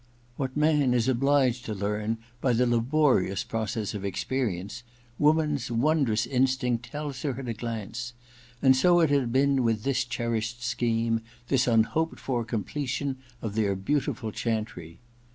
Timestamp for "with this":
9.63-10.03